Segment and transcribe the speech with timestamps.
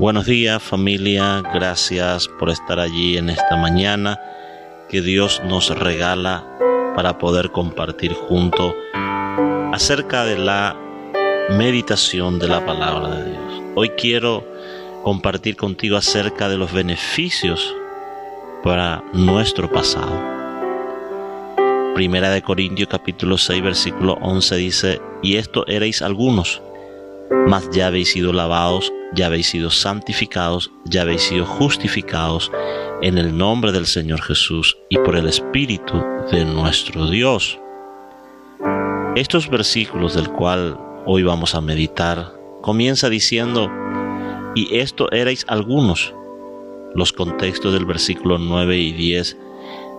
[0.00, 4.18] Buenos días familia, gracias por estar allí en esta mañana
[4.88, 6.42] que Dios nos regala
[6.96, 8.74] para poder compartir junto
[9.74, 10.74] acerca de la
[11.50, 13.62] meditación de la palabra de Dios.
[13.74, 14.42] Hoy quiero
[15.02, 17.76] compartir contigo acerca de los beneficios
[18.64, 20.18] para nuestro pasado.
[21.94, 26.62] Primera de Corintios capítulo 6 versículo 11 dice, y esto erais algunos,
[27.46, 32.50] mas ya habéis sido lavados ya habéis sido santificados, ya habéis sido justificados
[33.02, 37.58] en el nombre del Señor Jesús y por el Espíritu de nuestro Dios.
[39.16, 43.70] Estos versículos del cual hoy vamos a meditar comienza diciendo,
[44.54, 46.14] y esto erais algunos.
[46.94, 49.36] Los contextos del versículo 9 y 10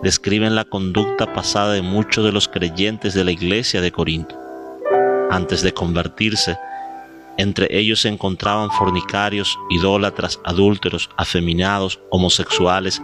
[0.02, 4.38] describen la conducta pasada de muchos de los creyentes de la iglesia de Corinto.
[5.30, 6.56] Antes de convertirse,
[7.38, 13.02] entre ellos se encontraban fornicarios, idólatras, adúlteros, afeminados, homosexuales,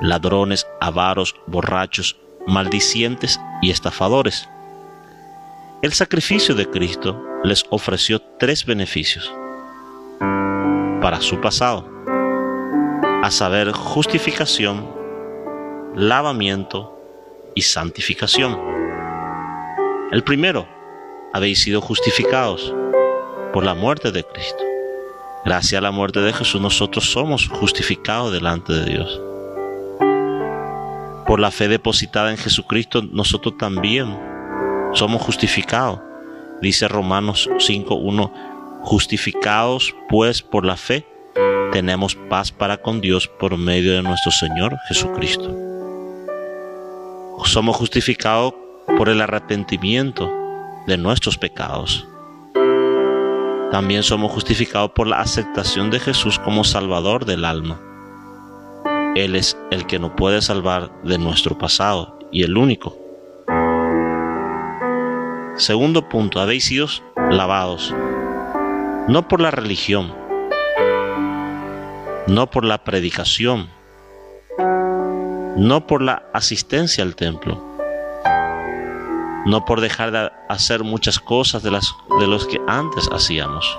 [0.00, 4.48] ladrones, avaros, borrachos, maldicientes y estafadores.
[5.82, 9.32] El sacrificio de Cristo les ofreció tres beneficios
[11.00, 11.86] para su pasado,
[13.22, 14.88] a saber, justificación,
[15.94, 16.98] lavamiento
[17.54, 18.58] y santificación.
[20.12, 20.66] El primero,
[21.34, 22.72] habéis sido justificados
[23.54, 24.64] por la muerte de Cristo.
[25.44, 29.20] Gracias a la muerte de Jesús nosotros somos justificados delante de Dios.
[31.24, 34.18] Por la fe depositada en Jesucristo nosotros también
[34.92, 36.00] somos justificados.
[36.62, 38.32] Dice Romanos 5.1,
[38.82, 41.06] justificados pues por la fe,
[41.70, 45.56] tenemos paz para con Dios por medio de nuestro Señor Jesucristo.
[47.44, 48.52] Somos justificados
[48.98, 50.28] por el arrepentimiento
[50.88, 52.08] de nuestros pecados
[53.74, 57.80] también somos justificados por la aceptación de Jesús como Salvador del alma.
[59.16, 62.96] Él es el que nos puede salvar de nuestro pasado y el único.
[65.56, 66.86] Segundo punto, habéis sido
[67.32, 67.92] lavados,
[69.08, 70.14] no por la religión,
[72.28, 73.70] no por la predicación,
[75.56, 77.73] no por la asistencia al templo,
[79.44, 83.78] no por dejar de hacer muchas cosas de las de los que antes hacíamos.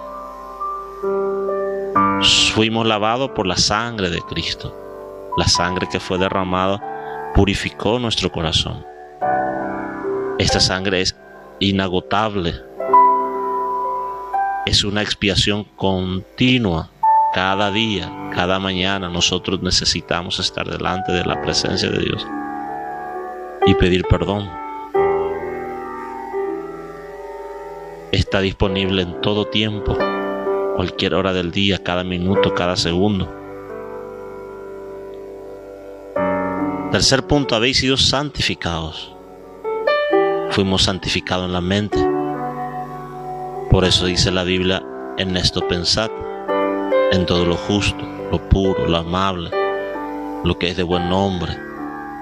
[2.54, 4.74] Fuimos lavados por la sangre de Cristo.
[5.38, 8.86] La sangre que fue derramada purificó nuestro corazón.
[10.40, 11.16] Esta sangre es
[11.60, 12.56] inagotable.
[14.66, 16.90] Es una expiación continua.
[17.34, 22.26] Cada día, cada mañana nosotros necesitamos estar delante de la presencia de Dios
[23.68, 24.65] y pedir perdón
[28.16, 29.98] está disponible en todo tiempo,
[30.76, 33.30] cualquier hora del día, cada minuto, cada segundo.
[36.92, 39.14] Tercer punto, habéis sido santificados.
[40.52, 41.98] Fuimos santificados en la mente.
[43.70, 44.82] Por eso dice la Biblia,
[45.18, 46.10] en esto pensad,
[47.12, 48.02] en todo lo justo,
[48.32, 49.50] lo puro, lo amable,
[50.46, 51.58] lo que es de buen nombre,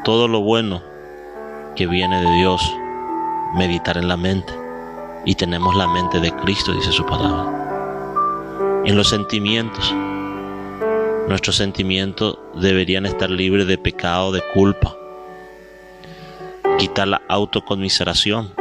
[0.03, 0.81] todo lo bueno
[1.75, 2.61] que viene de Dios,
[3.55, 4.62] meditar en la mente
[5.25, 8.81] y tenemos la mente de Cristo, dice su palabra.
[8.85, 9.93] En los sentimientos,
[11.27, 14.95] nuestros sentimientos deberían estar libres de pecado, de culpa.
[16.77, 18.53] Quitar la autoconmiseración.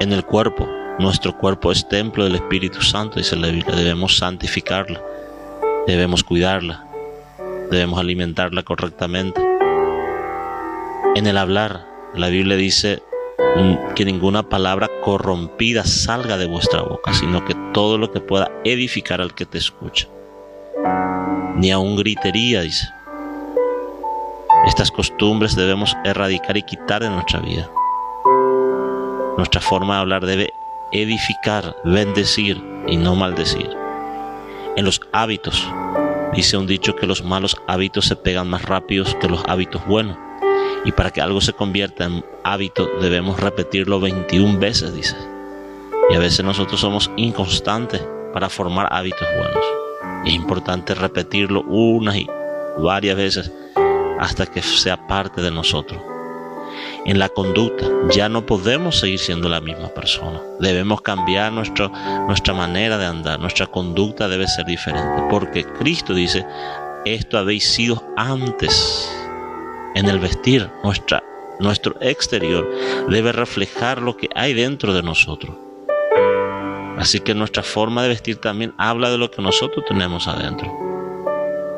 [0.00, 0.66] En el cuerpo,
[0.98, 3.74] nuestro cuerpo es templo del Espíritu Santo, dice la Biblia.
[3.74, 5.02] Debemos santificarla,
[5.86, 6.86] debemos cuidarla,
[7.70, 9.46] debemos alimentarla correctamente.
[11.16, 13.02] En el hablar, la Biblia dice,
[13.94, 19.20] que ninguna palabra corrompida salga de vuestra boca, sino que todo lo que pueda edificar
[19.20, 20.08] al que te escucha.
[21.56, 22.88] Ni aun gritería, dice.
[24.66, 27.70] Estas costumbres debemos erradicar y quitar de nuestra vida.
[29.36, 30.52] Nuestra forma de hablar debe
[30.90, 33.70] edificar, bendecir y no maldecir.
[34.76, 35.68] En los hábitos,
[36.34, 40.16] dice un dicho que los malos hábitos se pegan más rápidos que los hábitos buenos.
[40.84, 45.16] Y para que algo se convierta en hábito debemos repetirlo 21 veces, dice.
[46.10, 48.02] Y a veces nosotros somos inconstantes
[48.32, 49.64] para formar hábitos buenos.
[50.26, 52.26] Es importante repetirlo unas y
[52.78, 53.52] varias veces
[54.18, 56.00] hasta que sea parte de nosotros.
[57.06, 60.40] En la conducta ya no podemos seguir siendo la misma persona.
[60.58, 63.38] Debemos cambiar nuestra manera de andar.
[63.38, 65.22] Nuestra conducta debe ser diferente.
[65.30, 66.46] Porque Cristo dice,
[67.04, 69.23] esto habéis sido antes
[69.94, 71.22] en el vestir, nuestra,
[71.60, 72.68] nuestro exterior
[73.08, 75.56] debe reflejar lo que hay dentro de nosotros.
[76.98, 80.72] Así que nuestra forma de vestir también habla de lo que nosotros tenemos adentro.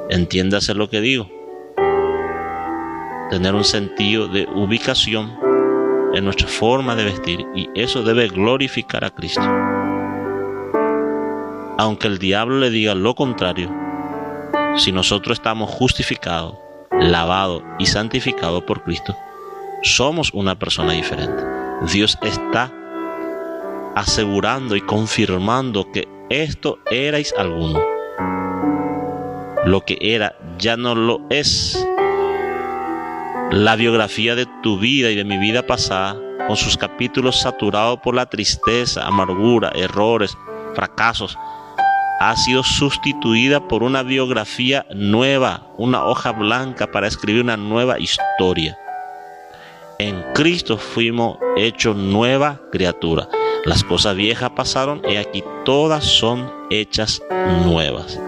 [0.09, 1.29] Entiéndase lo que digo.
[3.31, 5.33] Tener un sentido de ubicación
[6.15, 9.43] en nuestra forma de vestir y eso debe glorificar a Cristo.
[11.79, 13.71] Aunque el diablo le diga lo contrario,
[14.77, 16.57] si nosotros estamos justificados,
[17.01, 19.17] lavados y santificados por Cristo,
[19.83, 21.43] somos una persona diferente.
[21.93, 22.73] Dios está
[23.95, 27.81] asegurando y confirmando que esto erais alguno.
[29.65, 31.87] Lo que era ya no lo es.
[33.51, 36.17] La biografía de tu vida y de mi vida pasada,
[36.47, 40.37] con sus capítulos saturados por la tristeza, amargura, errores,
[40.75, 41.39] fracasos,
[42.19, 48.79] ha sido sustituida por una biografía nueva, una hoja blanca para escribir una nueva historia.
[49.99, 53.29] En Cristo fuimos hechos nueva criatura.
[53.65, 57.23] Las cosas viejas pasaron y aquí todas son hechas
[57.65, 58.19] nuevas.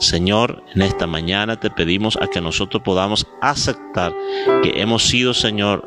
[0.00, 4.14] Señor, en esta mañana te pedimos a que nosotros podamos aceptar
[4.62, 5.86] que hemos sido, Señor,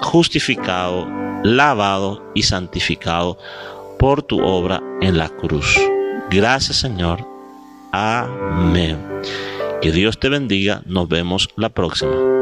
[0.00, 1.06] justificado,
[1.42, 3.36] lavado y santificado
[4.02, 5.80] por tu obra en la cruz.
[6.28, 7.24] Gracias, Señor.
[7.92, 8.98] Amén.
[9.80, 10.82] Que Dios te bendiga.
[10.86, 12.41] Nos vemos la próxima.